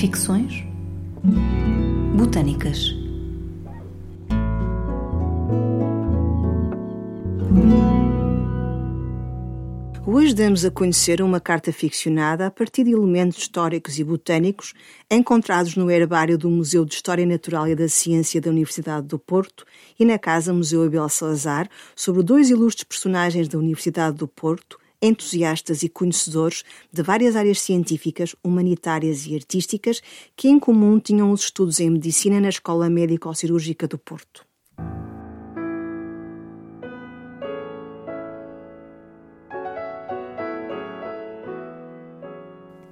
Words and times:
Ficções 0.00 0.64
Botânicas. 2.16 2.96
Hoje 10.06 10.34
damos 10.34 10.64
a 10.64 10.70
conhecer 10.70 11.20
uma 11.20 11.38
carta 11.38 11.70
ficcionada 11.70 12.46
a 12.46 12.50
partir 12.50 12.84
de 12.84 12.92
elementos 12.92 13.36
históricos 13.36 13.98
e 13.98 14.02
botânicos 14.02 14.72
encontrados 15.10 15.76
no 15.76 15.90
herbário 15.90 16.38
do 16.38 16.48
Museu 16.48 16.86
de 16.86 16.94
História 16.94 17.26
Natural 17.26 17.68
e 17.68 17.74
da 17.74 17.86
Ciência 17.86 18.40
da 18.40 18.48
Universidade 18.48 19.06
do 19.06 19.18
Porto 19.18 19.66
e 19.98 20.06
na 20.06 20.18
Casa 20.18 20.50
Museu 20.50 20.82
Abel 20.82 21.10
Salazar 21.10 21.68
sobre 21.94 22.22
dois 22.22 22.48
ilustres 22.48 22.84
personagens 22.84 23.48
da 23.48 23.58
Universidade 23.58 24.16
do 24.16 24.26
Porto, 24.26 24.79
entusiastas 25.02 25.82
e 25.82 25.88
conhecedores 25.88 26.64
de 26.92 27.02
várias 27.02 27.36
áreas 27.36 27.60
científicas, 27.60 28.34
humanitárias 28.42 29.26
e 29.26 29.34
artísticas 29.34 30.02
que 30.36 30.48
em 30.48 30.58
comum 30.58 30.98
tinham 30.98 31.30
os 31.30 31.42
estudos 31.42 31.80
em 31.80 31.90
medicina 31.90 32.40
na 32.40 32.48
Escola 32.48 32.90
Médico-Cirúrgica 32.90 33.86
do 33.88 33.98
Porto. 33.98 34.44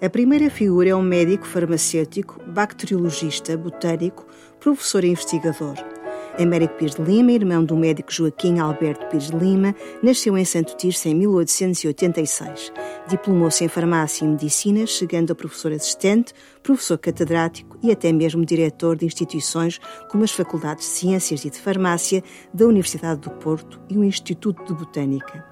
A 0.00 0.08
primeira 0.08 0.48
figura 0.48 0.90
é 0.90 0.94
um 0.94 1.02
médico 1.02 1.44
farmacêutico, 1.44 2.40
bacteriologista, 2.46 3.56
botânico, 3.56 4.24
professor 4.60 5.02
e 5.02 5.08
investigador. 5.08 5.97
Américo 6.38 6.74
Pires 6.74 6.94
de 6.94 7.02
Lima, 7.02 7.32
irmão 7.32 7.64
do 7.64 7.76
médico 7.76 8.12
Joaquim 8.12 8.60
Alberto 8.60 9.06
Pires 9.06 9.30
de 9.30 9.36
Lima, 9.36 9.74
nasceu 10.02 10.38
em 10.38 10.44
Santo 10.44 10.76
Tirso 10.76 11.08
em 11.08 11.14
1886. 11.14 12.72
Diplomou-se 13.08 13.64
em 13.64 13.68
farmácia 13.68 14.24
e 14.24 14.28
medicina, 14.28 14.86
chegando 14.86 15.32
a 15.32 15.34
professor 15.34 15.72
assistente, 15.72 16.32
professor 16.62 16.96
catedrático 16.96 17.76
e 17.82 17.90
até 17.90 18.12
mesmo 18.12 18.44
diretor 18.44 18.96
de 18.96 19.04
instituições 19.04 19.80
como 20.10 20.22
as 20.22 20.30
Faculdades 20.30 20.84
de 20.84 20.92
Ciências 20.92 21.44
e 21.44 21.50
de 21.50 21.58
Farmácia 21.58 22.22
da 22.54 22.66
Universidade 22.66 23.20
do 23.20 23.30
Porto 23.30 23.80
e 23.88 23.98
o 23.98 24.04
Instituto 24.04 24.64
de 24.64 24.74
Botânica. 24.74 25.44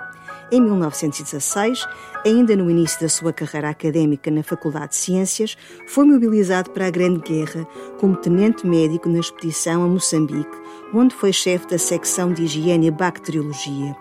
Em 0.52 0.61
1916, 0.61 1.89
ainda 2.24 2.55
no 2.55 2.70
início 2.70 3.00
da 3.00 3.08
sua 3.08 3.33
carreira 3.33 3.68
académica 3.68 4.30
na 4.30 4.44
Faculdade 4.44 4.91
de 4.91 4.96
Ciências, 4.96 5.56
foi 5.89 6.05
mobilizado 6.05 6.70
para 6.70 6.86
a 6.86 6.91
Grande 6.91 7.18
Guerra 7.20 7.66
como 7.98 8.14
tenente 8.14 8.64
médico 8.64 9.08
na 9.08 9.18
expedição 9.18 9.83
a 9.83 9.89
Moçambique, 9.89 10.56
onde 10.95 11.15
foi 11.15 11.33
chefe 11.33 11.67
da 11.67 11.79
secção 11.79 12.33
de 12.33 12.45
Higiene 12.45 12.87
e 12.87 12.91
Bacteriologia. 12.91 13.97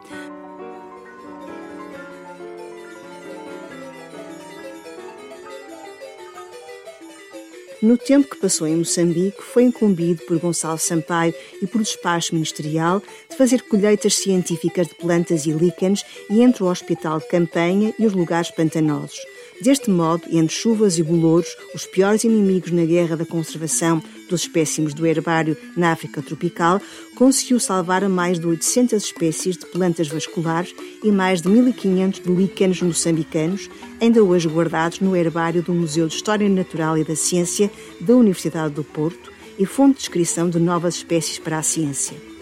No 7.85 7.99
tempo 7.99 8.27
que 8.27 8.37
passou 8.37 8.65
em 8.67 8.77
Moçambique, 8.77 9.43
foi 9.43 9.61
incumbido 9.63 10.23
por 10.23 10.39
Gonçalo 10.39 10.79
Sampaio 10.79 11.35
e 11.61 11.67
por 11.67 11.83
despacho 11.83 12.33
ministerial 12.33 12.99
de 13.29 13.37
fazer 13.37 13.61
colheitas 13.61 14.15
científicas 14.15 14.87
de 14.87 14.95
plantas 14.95 15.45
e 15.45 15.51
líquenes 15.51 16.03
e 16.27 16.41
entre 16.41 16.63
o 16.63 16.67
Hospital 16.67 17.19
de 17.19 17.27
Campanha 17.27 17.93
e 17.99 18.07
os 18.07 18.13
lugares 18.13 18.49
pantanosos. 18.49 19.19
Deste 19.61 19.91
modo, 19.91 20.23
entre 20.31 20.55
chuvas 20.55 20.97
e 20.97 21.03
bolouros, 21.03 21.55
os 21.75 21.85
piores 21.85 22.23
inimigos 22.23 22.71
na 22.71 22.85
guerra 22.85 23.15
da 23.15 23.25
conservação 23.25 24.01
dos 24.29 24.41
espécimes 24.41 24.93
do 24.93 25.05
herbário 25.05 25.57
na 25.75 25.91
África 25.91 26.21
tropical, 26.21 26.81
conseguiu 27.15 27.59
salvar 27.59 28.07
mais 28.09 28.39
de 28.39 28.47
800 28.47 29.03
espécies 29.03 29.57
de 29.57 29.65
plantas 29.65 30.07
vasculares 30.07 30.73
e 31.03 31.11
mais 31.11 31.41
de 31.41 31.49
1.500 31.49 32.23
de 32.23 32.31
líquenes 32.31 32.81
moçambicanos, 32.81 33.69
ainda 34.01 34.23
hoje 34.23 34.47
guardados 34.47 34.99
no 34.99 35.15
herbário 35.15 35.61
do 35.61 35.73
Museu 35.73 36.07
de 36.07 36.15
História 36.15 36.49
Natural 36.49 36.97
e 36.97 37.03
da 37.03 37.15
Ciência 37.15 37.71
da 38.01 38.15
Universidade 38.15 38.73
do 38.73 38.83
Porto 38.83 39.31
e 39.57 39.65
fonte 39.65 39.93
de 39.93 39.99
descrição 39.99 40.49
de 40.49 40.59
novas 40.59 40.95
espécies 40.95 41.39
para 41.39 41.57
a 41.57 41.63
ciência. 41.63 42.34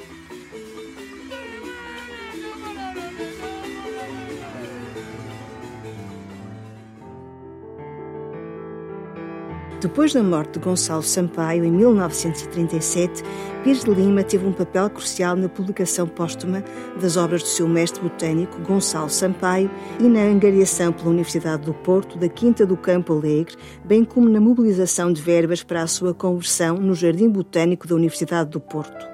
Depois 9.83 10.13
da 10.13 10.23
morte 10.23 10.53
de 10.53 10.59
Gonçalo 10.59 11.03
Sampaio, 11.03 11.65
em 11.65 11.69
1937, 11.69 13.21
Pires 13.65 13.83
de 13.83 13.91
Lima 13.93 14.23
teve 14.23 14.47
um 14.47 14.53
papel 14.53 14.89
crucial 14.89 15.35
na 15.35 15.49
publicação 15.49 16.07
póstuma 16.07 16.63
das 17.01 17.17
obras 17.17 17.43
do 17.43 17.49
seu 17.49 17.67
mestre 17.67 18.01
botânico, 18.01 18.61
Gonçalo 18.61 19.09
Sampaio, 19.09 19.69
e 19.99 20.03
na 20.03 20.21
angariação 20.21 20.93
pela 20.93 21.09
Universidade 21.09 21.63
do 21.63 21.73
Porto 21.73 22.17
da 22.17 22.29
Quinta 22.29 22.65
do 22.65 22.77
Campo 22.77 23.11
Alegre, 23.11 23.57
bem 23.83 24.05
como 24.05 24.29
na 24.29 24.39
mobilização 24.39 25.11
de 25.11 25.21
verbas 25.21 25.63
para 25.63 25.83
a 25.83 25.87
sua 25.87 26.13
conversão 26.13 26.77
no 26.77 26.95
Jardim 26.95 27.27
Botânico 27.27 27.85
da 27.85 27.95
Universidade 27.95 28.51
do 28.51 28.61
Porto. 28.61 29.05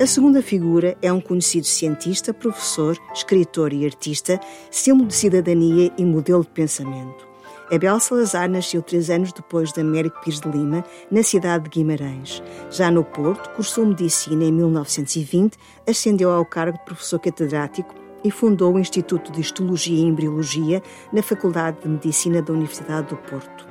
A 0.00 0.06
segunda 0.06 0.40
figura 0.40 0.96
é 1.02 1.12
um 1.12 1.20
conhecido 1.20 1.66
cientista, 1.66 2.32
professor, 2.32 2.96
escritor 3.12 3.72
e 3.72 3.84
artista, 3.84 4.38
símbolo 4.70 5.08
de 5.08 5.14
cidadania 5.14 5.90
e 5.98 6.04
modelo 6.04 6.44
de 6.44 6.50
pensamento. 6.50 7.33
Abel 7.72 7.98
Salazar 7.98 8.48
nasceu 8.50 8.82
três 8.82 9.08
anos 9.08 9.32
depois 9.32 9.72
de 9.72 9.80
Américo 9.80 10.20
Pires 10.20 10.40
de 10.40 10.48
Lima, 10.48 10.84
na 11.10 11.22
cidade 11.22 11.64
de 11.64 11.70
Guimarães. 11.70 12.42
Já 12.70 12.90
no 12.90 13.02
Porto, 13.02 13.50
cursou 13.50 13.86
medicina 13.86 14.44
em 14.44 14.52
1920, 14.52 15.56
ascendeu 15.86 16.30
ao 16.30 16.44
cargo 16.44 16.76
de 16.78 16.84
professor 16.84 17.18
catedrático 17.18 17.94
e 18.22 18.30
fundou 18.30 18.74
o 18.74 18.78
Instituto 18.78 19.32
de 19.32 19.40
Histologia 19.40 19.96
e 19.96 20.02
Embriologia 20.02 20.82
na 21.12 21.22
Faculdade 21.22 21.78
de 21.82 21.88
Medicina 21.88 22.42
da 22.42 22.52
Universidade 22.52 23.08
do 23.08 23.16
Porto. 23.16 23.66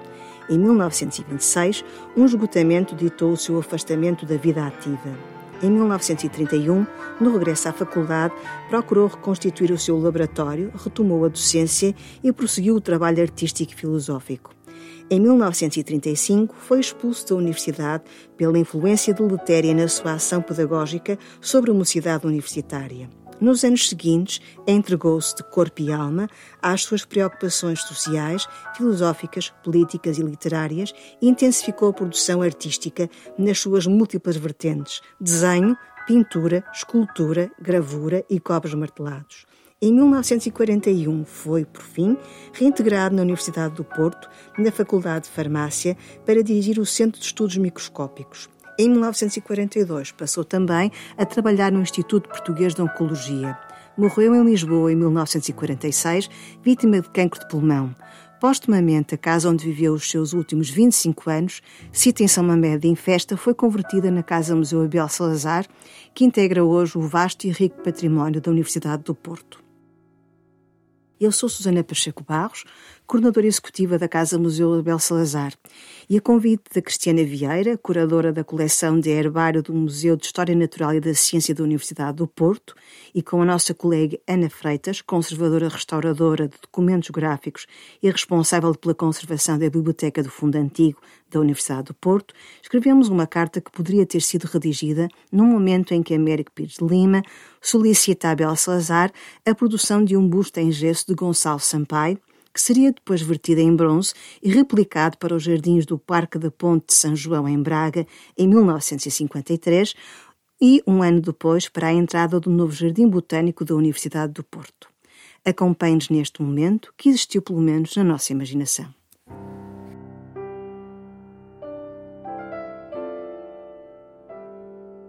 Em 0.50 0.58
1926, 0.58 1.86
um 2.18 2.26
esgotamento 2.26 2.96
ditou 2.96 3.32
o 3.32 3.38
seu 3.38 3.58
afastamento 3.60 4.26
da 4.26 4.38
vida 4.38 4.66
ativa. 4.66 5.34
Em 5.64 5.70
1931, 5.70 6.86
no 7.22 7.32
regresso 7.32 7.70
à 7.70 7.72
faculdade, 7.72 8.34
procurou 8.68 9.08
reconstituir 9.08 9.72
o 9.72 9.80
seu 9.80 9.98
laboratório, 9.98 10.70
retomou 10.76 11.24
a 11.24 11.30
docência 11.30 11.96
e 12.22 12.34
prosseguiu 12.34 12.76
o 12.76 12.82
trabalho 12.82 13.22
artístico 13.22 13.72
e 13.72 13.76
filosófico. 13.76 14.54
Em 15.10 15.22
1935, 15.22 16.54
foi 16.54 16.82
expulso 16.82 17.30
da 17.30 17.36
universidade 17.36 18.04
pela 18.36 18.60
influência 18.60 19.14
deletéria 19.14 19.74
na 19.74 19.88
sua 19.88 20.16
ação 20.16 20.42
pedagógica 20.42 21.18
sobre 21.40 21.72
a 21.72 21.74
mocidade 21.74 22.28
universitária. 22.28 23.23
Nos 23.44 23.66
anos 23.66 23.90
seguintes, 23.90 24.40
entregou-se 24.66 25.36
de 25.36 25.44
corpo 25.44 25.82
e 25.82 25.92
alma 25.92 26.30
às 26.62 26.84
suas 26.84 27.04
preocupações 27.04 27.82
sociais, 27.82 28.48
filosóficas, 28.74 29.54
políticas 29.62 30.18
e 30.18 30.24
literárias 30.24 30.94
e 31.22 31.28
intensificou 31.28 31.90
a 31.90 31.94
produção 31.94 32.42
artística 32.42 33.10
nas 33.38 33.60
suas 33.60 33.86
múltiplas 33.86 34.38
vertentes: 34.38 35.02
desenho, 35.20 35.76
pintura, 36.08 36.64
escultura, 36.74 37.52
gravura 37.62 38.24
e 38.30 38.40
cobres 38.40 38.74
martelados. 38.76 39.46
Em 39.82 39.92
1941 39.92 41.26
foi, 41.26 41.66
por 41.66 41.82
fim, 41.82 42.18
reintegrado 42.54 43.14
na 43.14 43.24
Universidade 43.24 43.76
do 43.76 43.84
Porto, 43.84 44.30
na 44.58 44.72
Faculdade 44.72 45.26
de 45.26 45.32
Farmácia, 45.32 45.98
para 46.26 46.42
dirigir 46.42 46.80
o 46.80 46.86
Centro 46.86 47.20
de 47.20 47.26
Estudos 47.26 47.58
Microscópicos. 47.58 48.48
Em 48.78 48.90
1942, 48.90 50.12
passou 50.14 50.44
também 50.44 50.92
a 51.16 51.24
trabalhar 51.26 51.72
no 51.72 51.82
Instituto 51.82 52.28
Português 52.28 52.74
de 52.74 52.82
Oncologia. 52.82 53.56
Morreu 53.96 54.34
em 54.34 54.44
Lisboa 54.44 54.92
em 54.92 54.96
1946, 54.96 56.28
vítima 56.64 57.00
de 57.00 57.08
cancro 57.12 57.40
de 57.40 57.48
pulmão. 57.48 57.96
Postumamente, 58.40 59.14
a 59.14 59.18
casa 59.18 59.48
onde 59.48 59.64
viveu 59.64 59.94
os 59.94 60.10
seus 60.10 60.34
últimos 60.34 60.72
25 60.72 61.30
anos, 61.30 61.62
cita 61.92 62.24
em 62.24 62.28
São 62.28 62.44
Mamede 62.44 62.88
em 62.88 62.96
festa, 62.96 63.38
foi 63.38 63.54
convertida 63.54 64.10
na 64.10 64.24
Casa 64.24 64.56
Museu 64.56 64.84
Abel 64.84 65.08
Salazar, 65.08 65.68
que 66.14 66.26
integra 66.26 66.64
hoje 66.64 66.98
o 66.98 67.02
vasto 67.02 67.46
e 67.46 67.52
rico 67.52 67.82
património 67.84 68.42
da 68.42 68.50
Universidade 68.50 69.04
do 69.04 69.14
Porto. 69.14 69.63
Eu 71.24 71.32
sou 71.32 71.48
Susana 71.48 71.86
Pacheco 71.86 72.22
Barros, 72.22 72.66
coordenadora 73.08 73.48
executiva 73.48 73.98
da 73.98 74.10
Casa 74.10 74.38
Museu 74.38 74.74
Abel 74.74 75.00
Salazar, 75.00 75.54
e 76.10 76.18
a 76.18 76.22
convite 76.22 76.64
da 76.76 76.82
Cristiana 76.82 77.24
Vieira, 77.24 77.78
curadora 77.78 78.34
da 78.34 78.44
coleção 78.44 79.00
de 79.00 79.10
herbário 79.10 79.64
do 79.64 79.74
Museu 79.74 80.18
de 80.18 80.26
História 80.26 80.54
Natural 80.54 80.94
e 80.96 81.00
da 81.00 81.14
Ciência 81.14 81.56
da 81.56 81.64
Universidade 81.64 82.18
do 82.18 82.28
Porto, 82.28 82.76
e 83.16 83.22
com 83.22 83.42
a 83.42 83.46
nossa 83.46 83.74
colega 83.74 84.20
Ana 84.28 84.50
Freitas, 84.50 85.00
conservadora 85.00 85.70
restauradora 85.70 86.50
de 86.50 86.58
documentos 86.62 87.10
gráficos 87.10 87.68
e 88.02 88.10
responsável 88.10 88.76
pela 88.76 88.94
conservação 88.94 89.58
da 89.58 89.70
Biblioteca 89.70 90.22
do 90.22 90.30
Fundo 90.30 90.58
Antigo 90.58 91.00
da 91.32 91.40
Universidade 91.40 91.86
do 91.86 91.94
Porto, 91.94 92.34
escrevemos 92.62 93.08
uma 93.08 93.26
carta 93.26 93.60
que 93.60 93.72
poderia 93.72 94.06
ter 94.06 94.22
sido 94.22 94.44
redigida 94.44 95.08
num 95.32 95.46
momento 95.46 95.94
em 95.94 96.04
que 96.04 96.14
Américo 96.14 96.52
Pires 96.52 96.74
de 96.74 96.86
Lima 96.86 97.24
solicita 97.60 98.28
a 98.28 98.32
Abel 98.32 98.56
Salazar 98.56 99.12
a 99.46 99.56
produção 99.56 100.04
de 100.04 100.16
um 100.16 100.28
busto 100.28 100.60
em 100.60 100.72
gesso 100.72 101.08
de 101.14 101.16
Gonçalo 101.16 101.60
Sampaio, 101.60 102.20
que 102.52 102.62
seria 102.62 102.92
depois 102.92 103.22
vertida 103.22 103.62
em 103.62 103.76
bronze 103.76 104.14
e 104.42 104.52
replicado 104.52 105.18
para 105.18 105.36
os 105.36 105.44
jardins 105.44 105.86
do 105.86 105.98
Parque 105.98 106.38
da 106.38 106.52
Ponte 106.52 106.88
de 106.88 106.96
São 106.96 107.16
João, 107.16 107.48
em 107.48 107.62
Braga, 107.62 108.06
em 108.38 108.48
1953, 108.48 109.94
e 110.62 110.84
um 110.86 111.02
ano 111.02 111.22
depois 111.22 111.68
para 111.70 111.88
a 111.88 111.94
entrada 111.94 112.40
do 112.40 112.50
novo 112.50 112.72
Jardim 112.72 113.08
Botânico 113.08 113.66
da 113.66 113.76
Universidade 113.76 114.34
do 114.34 114.44
Porto. 114.44 114.88
Acompanhe-nos 115.46 116.10
neste 116.10 116.42
momento 116.42 116.94
que 116.98 117.10
existiu 117.10 117.42
pelo 117.42 117.60
menos 117.60 117.96
na 117.96 118.04
nossa 118.04 118.32
imaginação. 118.32 118.88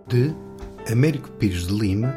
De 0.08 0.34
Américo 0.90 1.30
Pires 1.32 1.66
de 1.66 1.74
Lima, 1.74 2.14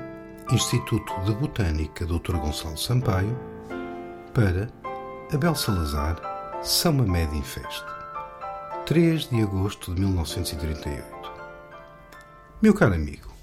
Instituto 0.52 1.14
de 1.26 1.34
Botânica 1.36 2.06
Dr. 2.06 2.38
Gonçalo 2.38 2.78
Sampaio, 2.78 3.38
para 4.38 4.72
Abel 5.34 5.56
Salazar, 5.56 6.22
São 6.62 6.94
Mamede 6.94 7.36
Infeste. 7.36 7.84
3 8.86 9.30
de 9.32 9.42
agosto 9.42 9.96
de 9.96 10.00
1938. 10.00 11.04
Meu 12.62 12.72
caro 12.76 12.94
amigo, 12.94 13.34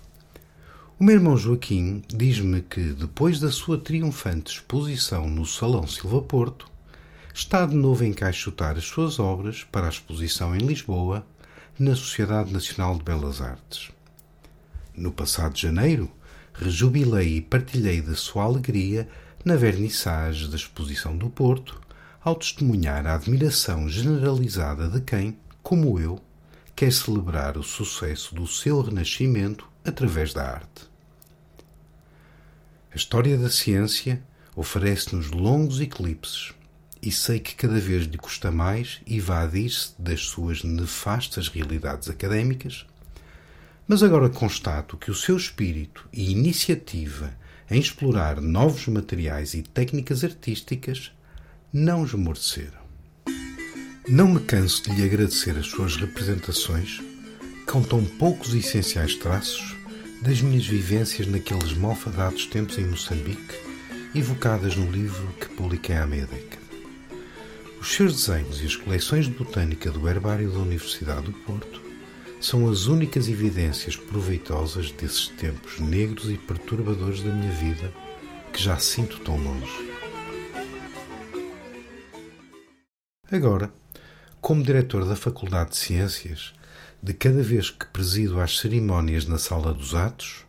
o 0.97 1.03
meu 1.03 1.17
irmão 1.17 1.37
Joaquim 1.37 2.05
diz-me 2.07 2.63
que, 2.63 2.81
depois 2.93 3.41
da 3.41 3.51
sua 3.51 3.77
triunfante 3.77 4.53
exposição 4.53 5.29
no 5.29 5.45
Salão 5.45 5.85
Silva 5.85 6.23
Porto, 6.23 6.71
está 7.35 7.67
de 7.67 7.75
novo 7.75 8.05
a 8.05 8.07
encaixotar 8.07 8.77
as 8.77 8.85
suas 8.85 9.19
obras 9.19 9.65
para 9.65 9.87
a 9.87 9.91
exposição 9.91 10.55
em 10.55 10.61
Lisboa, 10.61 11.27
na 11.77 11.97
Sociedade 11.97 12.53
Nacional 12.53 12.97
de 12.97 13.03
Belas 13.03 13.41
Artes. 13.41 13.91
No 14.97 15.11
passado 15.11 15.59
janeiro, 15.59 16.09
rejubilei 16.53 17.39
e 17.39 17.43
partilhei 17.43 18.01
da 18.01 18.15
sua 18.15 18.45
alegria 18.45 19.09
na 19.45 19.57
vernissage 19.57 20.49
da 20.49 20.57
Exposição 20.57 21.17
do 21.17 21.29
Porto, 21.29 21.79
ao 22.23 22.35
testemunhar 22.35 23.07
a 23.07 23.15
admiração 23.15 23.87
generalizada 23.87 24.89
de 24.89 25.03
quem, 25.03 25.37
como 25.63 26.01
eu, 26.01 26.19
quer 26.75 26.91
celebrar 26.91 27.59
o 27.59 27.63
sucesso 27.63 28.35
do 28.35 28.47
seu 28.47 28.81
renascimento 28.81 29.69
através 29.85 30.33
da 30.33 30.49
arte. 30.51 30.89
A 32.91 32.97
história 32.97 33.37
da 33.37 33.51
ciência 33.51 34.23
oferece-nos 34.57 35.31
longos 35.31 35.79
eclipses 35.81 36.55
e 37.03 37.13
sei 37.13 37.39
que 37.39 37.55
cada 37.55 37.79
vez 37.79 38.07
lhe 38.07 38.17
custa 38.17 38.51
mais 38.51 39.03
evadir-se 39.07 39.93
das 39.99 40.23
suas 40.23 40.65
nefastas 40.65 41.49
realidades 41.49 42.09
académicas, 42.09 42.87
mas 43.87 44.03
agora 44.03 44.31
constato 44.31 44.97
que 44.97 45.11
o 45.11 45.15
seu 45.15 45.37
espírito 45.37 46.09
e 46.11 46.31
iniciativa 46.31 47.37
em 47.71 47.81
explorar 47.81 48.41
novos 48.41 48.87
materiais 48.87 49.55
e 49.55 49.63
técnicas 49.63 50.23
artísticas 50.23 51.13
não 51.73 52.05
esmoreceram. 52.05 52.85
Não 54.09 54.29
me 54.29 54.41
canso 54.41 54.83
de 54.83 54.95
lhe 54.95 55.05
agradecer 55.05 55.57
as 55.57 55.67
suas 55.67 55.97
representações 55.97 57.01
com 57.67 57.83
tão 57.83 58.05
poucos 58.05 58.55
essenciais 58.55 59.17
traços 59.17 59.75
das 60.23 60.41
minhas 60.41 60.67
vivências 60.67 61.27
naqueles 61.27 61.73
malfadados 61.73 62.47
tempos 62.47 62.79
em 62.79 62.87
Moçambique, 62.87 63.55
evocadas 64.15 64.77
no 64.77 64.91
livro 64.91 65.27
que 65.41 65.49
publiquei 65.49 65.97
há 65.97 66.07
meia 66.07 66.27
década. 66.27 66.63
Os 67.81 67.93
seus 67.93 68.15
desenhos 68.15 68.63
e 68.63 68.67
as 68.67 68.77
coleções 68.77 69.27
de 69.27 69.33
botânica 69.33 69.91
do 69.91 70.09
Herbário 70.09 70.51
da 70.51 70.59
Universidade 70.59 71.27
do 71.27 71.33
Porto 71.33 71.84
são 72.45 72.69
as 72.69 72.85
únicas 72.89 73.27
evidências 73.27 73.97
proveitosas 73.97 74.91
desses 74.91 75.29
tempos 75.29 75.81
negros 75.81 76.29
e 76.29 76.37
perturbadores 76.37 77.23
da 77.23 77.33
minha 77.33 77.51
vida 77.51 77.91
que 78.53 78.63
já 78.63 78.77
sinto 78.77 79.19
tão 79.21 79.39
longe. 79.39 79.91
Agora, 83.33 83.73
como 84.43 84.63
diretor 84.63 85.07
da 85.07 85.17
Faculdade 85.17 85.71
de 85.71 85.79
Ciências, 85.79 86.53
de 87.03 87.15
cada 87.15 87.43
vez 87.43 87.71
que 87.71 87.87
presido 87.87 88.39
às 88.39 88.59
cerimónias 88.59 89.25
na 89.25 89.39
Sala 89.39 89.73
dos 89.73 89.95
Atos, 89.95 90.45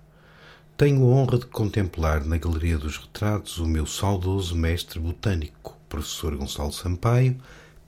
tenho 0.76 1.02
a 1.02 1.06
honra 1.06 1.40
de 1.40 1.46
contemplar 1.46 2.26
na 2.26 2.38
Galeria 2.38 2.78
dos 2.78 2.98
Retratos 2.98 3.58
o 3.58 3.66
meu 3.66 3.86
saudoso 3.86 4.54
mestre 4.54 5.00
botânico, 5.00 5.78
professor 5.88 6.36
Gonçalo 6.36 6.74
Sampaio, 6.74 7.38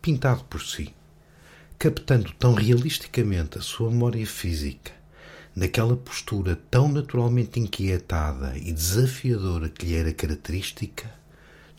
pintado 0.02 0.46
por 0.46 0.62
si, 0.62 0.96
captando 1.80 2.34
tão 2.34 2.56
realisticamente 2.56 3.60
a 3.60 3.62
sua 3.62 3.92
memória 3.92 4.26
física, 4.26 4.92
naquela 5.56 5.96
postura 5.96 6.60
tão 6.72 6.88
naturalmente 6.88 7.60
inquietada 7.60 8.58
e 8.58 8.72
desafiadora 8.74 9.70
que 9.70 9.86
lhe 9.86 9.96
era 9.96 10.12
característica, 10.12 11.08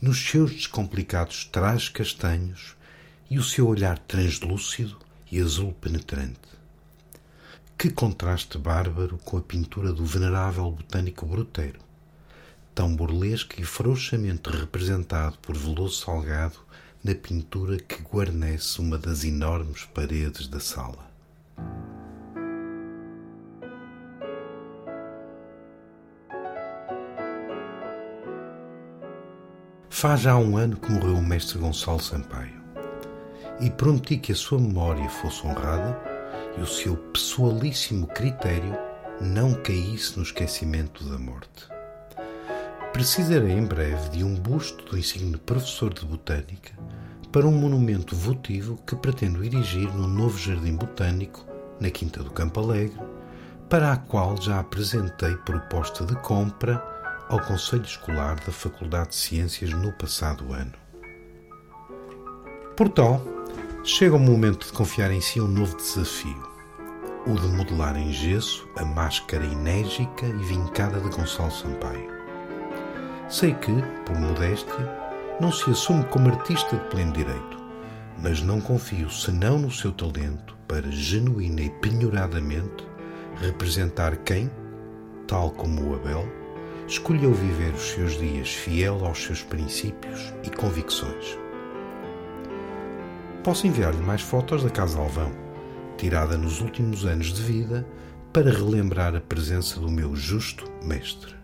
nos 0.00 0.24
seus 0.24 0.52
descomplicados 0.52 1.46
trajes 1.46 1.88
castanhos 1.88 2.76
e 3.28 3.40
o 3.40 3.42
seu 3.42 3.66
olhar 3.66 3.98
translúcido 3.98 4.96
e 5.32 5.40
azul 5.40 5.72
penetrante. 5.80 6.48
Que 7.76 7.90
contraste 7.90 8.56
bárbaro 8.56 9.18
com 9.24 9.36
a 9.36 9.42
pintura 9.42 9.92
do 9.92 10.04
venerável 10.04 10.70
botânico 10.70 11.26
bruteiro, 11.26 11.80
tão 12.72 12.94
burlesco 12.94 13.60
e 13.60 13.64
frouxamente 13.64 14.48
representado 14.48 15.36
por 15.38 15.56
Veloso 15.56 16.04
Salgado 16.04 16.60
na 17.02 17.14
pintura 17.14 17.78
que 17.78 18.02
guarnece 18.02 18.80
uma 18.80 18.98
das 18.98 19.24
enormes 19.24 19.84
paredes 19.84 20.48
da 20.48 20.60
sala. 20.60 21.08
Faz 29.88 30.20
já 30.20 30.36
um 30.36 30.56
ano 30.56 30.76
que 30.76 30.92
morreu 30.92 31.16
o 31.16 31.22
mestre 31.22 31.58
Gonçalo 31.58 32.00
Sampaio 32.00 32.62
e 33.60 33.68
prometi 33.70 34.16
que 34.16 34.30
a 34.30 34.36
sua 34.36 34.58
memória 34.58 35.08
fosse 35.08 35.44
honrada 35.46 36.00
e 36.56 36.60
o 36.60 36.66
seu 36.66 36.96
pessoalíssimo 36.96 38.06
critério 38.06 38.78
não 39.20 39.54
caísse 39.54 40.16
no 40.16 40.22
esquecimento 40.22 41.02
da 41.04 41.18
morte. 41.18 41.77
Precisarei 42.92 43.52
em 43.52 43.64
breve 43.64 44.08
de 44.08 44.24
um 44.24 44.34
busto 44.34 44.84
do 44.86 44.98
insigne 44.98 45.36
professor 45.36 45.92
de 45.92 46.04
botânica 46.04 46.72
para 47.30 47.46
um 47.46 47.52
monumento 47.52 48.16
votivo 48.16 48.76
que 48.86 48.96
pretendo 48.96 49.44
erigir 49.44 49.92
no 49.94 50.08
novo 50.08 50.38
jardim 50.38 50.74
botânico, 50.74 51.46
na 51.78 51.90
Quinta 51.90 52.22
do 52.22 52.30
Campo 52.30 52.60
Alegre, 52.60 52.98
para 53.68 53.92
a 53.92 53.96
qual 53.96 54.40
já 54.40 54.58
apresentei 54.58 55.36
proposta 55.36 56.04
de 56.06 56.16
compra 56.16 56.82
ao 57.28 57.40
Conselho 57.42 57.84
Escolar 57.84 58.36
da 58.44 58.50
Faculdade 58.50 59.10
de 59.10 59.16
Ciências 59.16 59.70
no 59.70 59.92
passado 59.92 60.52
ano. 60.52 60.72
Por 62.74 62.88
tal, 62.88 63.22
chega 63.84 64.16
o 64.16 64.18
momento 64.18 64.66
de 64.66 64.72
confiar 64.72 65.10
em 65.12 65.20
si 65.20 65.40
um 65.40 65.46
novo 65.46 65.76
desafio, 65.76 66.48
o 67.26 67.34
de 67.34 67.48
modelar 67.48 67.96
em 67.96 68.12
gesso 68.12 68.66
a 68.76 68.84
máscara 68.84 69.44
enérgica 69.44 70.26
e 70.26 70.42
vincada 70.44 70.98
de 70.98 71.10
Gonçalo 71.10 71.52
Sampaio. 71.52 72.17
Sei 73.28 73.52
que, 73.52 73.72
por 74.06 74.18
modéstia, 74.18 74.74
não 75.38 75.52
se 75.52 75.70
assume 75.70 76.02
como 76.04 76.30
artista 76.30 76.74
de 76.74 76.84
pleno 76.88 77.12
direito, 77.12 77.58
mas 78.22 78.40
não 78.40 78.58
confio 78.58 79.10
senão 79.10 79.58
no 79.58 79.70
seu 79.70 79.92
talento 79.92 80.56
para, 80.66 80.90
genuína 80.90 81.60
e 81.60 81.68
penhoradamente, 81.68 82.88
representar 83.36 84.16
quem, 84.24 84.50
tal 85.26 85.50
como 85.50 85.90
o 85.90 85.94
Abel, 85.94 86.26
escolheu 86.86 87.34
viver 87.34 87.74
os 87.74 87.90
seus 87.90 88.18
dias 88.18 88.48
fiel 88.48 89.04
aos 89.04 89.22
seus 89.22 89.42
princípios 89.42 90.32
e 90.42 90.48
convicções. 90.48 91.38
Posso 93.44 93.66
enviar-lhe 93.66 94.00
mais 94.00 94.22
fotos 94.22 94.64
da 94.64 94.70
Casa 94.70 94.98
Alvão, 94.98 95.30
tirada 95.98 96.38
nos 96.38 96.62
últimos 96.62 97.04
anos 97.04 97.26
de 97.34 97.42
vida, 97.42 97.86
para 98.32 98.50
relembrar 98.50 99.14
a 99.14 99.20
presença 99.20 99.78
do 99.78 99.90
meu 99.90 100.16
justo 100.16 100.64
mestre. 100.82 101.37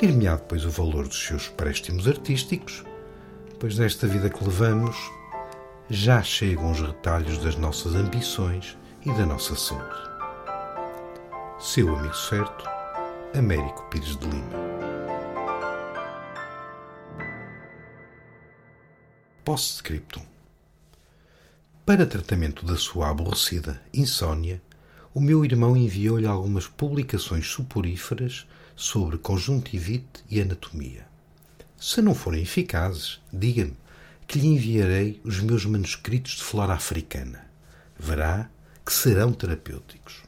Dir-me-á 0.00 0.36
depois 0.36 0.64
o 0.64 0.70
valor 0.70 1.06
dos 1.06 1.26
seus 1.26 1.48
préstimos 1.48 2.08
artísticos, 2.08 2.82
pois 3.58 3.76
nesta 3.76 4.06
vida 4.06 4.30
que 4.30 4.42
levamos 4.42 4.96
já 5.90 6.22
chegam 6.22 6.70
os 6.70 6.80
retalhos 6.80 7.36
das 7.36 7.54
nossas 7.56 7.94
ambições 7.94 8.78
e 9.04 9.12
da 9.12 9.26
nossa 9.26 9.54
saúde. 9.54 10.10
Seu 11.58 11.94
amigo 11.94 12.16
certo, 12.16 12.64
Américo 13.36 13.90
Pires 13.90 14.16
de 14.16 14.26
Lima. 14.26 14.48
Post-scriptum. 19.44 20.22
Para 21.84 22.06
tratamento 22.06 22.64
da 22.64 22.76
sua 22.76 23.10
aborrecida 23.10 23.82
insônia, 23.92 24.62
o 25.12 25.20
meu 25.20 25.44
irmão 25.44 25.76
enviou-lhe 25.76 26.26
algumas 26.26 26.68
publicações 26.68 27.46
suporíferas 27.46 28.46
sobre 28.76 29.18
conjuntivite 29.18 30.24
e 30.30 30.40
anatomia. 30.40 31.04
Se 31.76 32.00
não 32.00 32.14
forem 32.14 32.42
eficazes, 32.42 33.20
diga-me 33.32 33.76
que 34.26 34.38
lhe 34.38 34.46
enviarei 34.46 35.20
os 35.24 35.40
meus 35.40 35.64
manuscritos 35.66 36.36
de 36.36 36.44
flora 36.44 36.74
africana. 36.74 37.44
Verá 37.98 38.48
que 38.86 38.92
serão 38.92 39.32
terapêuticos. 39.32 40.22